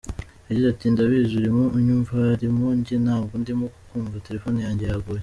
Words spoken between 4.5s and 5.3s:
yanjye yaguye.